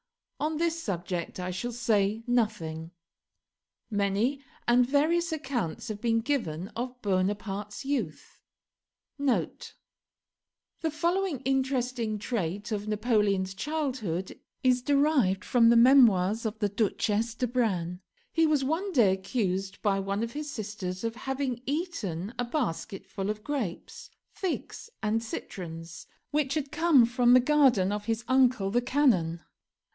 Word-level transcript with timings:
On 0.39 0.57
this 0.57 0.81
subject 0.81 1.39
I 1.39 1.51
shall 1.51 1.71
say 1.71 2.23
nothing. 2.25 2.89
Many 3.91 4.41
and 4.67 4.83
various 4.83 5.31
accounts 5.31 5.87
have 5.89 6.01
been 6.01 6.21
given 6.21 6.69
of 6.69 6.99
Bonaparte's 7.03 7.85
youth. 7.85 8.39
[The 9.19 9.47
following 10.89 11.41
interesting 11.41 12.17
trait 12.17 12.71
of 12.71 12.87
Napoleon's 12.87 13.53
childhood 13.53 14.39
is 14.63 14.81
derived 14.81 15.45
from 15.45 15.69
the 15.69 15.75
'Memoirs 15.75 16.47
of 16.47 16.57
the 16.57 16.69
Duchesse 16.69 17.35
d'Arbranes': 17.35 17.99
"He 18.31 18.47
was 18.47 18.63
one 18.63 18.91
day 18.93 19.13
accused 19.13 19.79
by 19.83 19.99
one 19.99 20.23
of 20.23 20.31
his 20.31 20.49
sisters 20.49 21.03
of 21.03 21.15
having 21.15 21.61
eaten 21.67 22.33
a 22.39 22.45
basketful 22.45 23.29
of 23.29 23.43
grapes, 23.43 24.09
figs, 24.31 24.89
and 25.03 25.21
citrons, 25.21 26.07
which 26.31 26.55
had 26.55 26.71
come 26.71 27.05
from 27.05 27.33
the 27.33 27.39
garden 27.39 27.91
of 27.91 28.05
his 28.05 28.23
uncle 28.27 28.71
the 28.71 28.81
Canon. 28.81 29.41